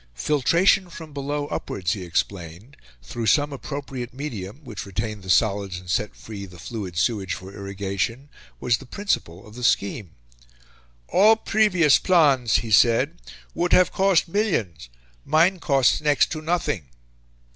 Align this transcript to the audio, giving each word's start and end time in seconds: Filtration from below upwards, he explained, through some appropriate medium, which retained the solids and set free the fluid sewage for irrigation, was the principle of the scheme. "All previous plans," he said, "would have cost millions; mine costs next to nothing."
Filtration 0.15 0.89
from 0.89 1.13
below 1.13 1.45
upwards, 1.49 1.91
he 1.93 2.01
explained, 2.01 2.75
through 3.03 3.27
some 3.27 3.53
appropriate 3.53 4.15
medium, 4.15 4.61
which 4.63 4.83
retained 4.83 5.21
the 5.21 5.29
solids 5.29 5.77
and 5.79 5.91
set 5.91 6.15
free 6.15 6.47
the 6.47 6.57
fluid 6.57 6.97
sewage 6.97 7.35
for 7.35 7.53
irrigation, 7.53 8.27
was 8.59 8.77
the 8.79 8.85
principle 8.87 9.45
of 9.45 9.53
the 9.53 9.63
scheme. 9.63 10.15
"All 11.09 11.35
previous 11.35 11.99
plans," 11.99 12.55
he 12.65 12.71
said, 12.71 13.21
"would 13.53 13.73
have 13.73 13.91
cost 13.91 14.27
millions; 14.27 14.89
mine 15.23 15.59
costs 15.59 16.01
next 16.01 16.31
to 16.31 16.41
nothing." 16.41 16.87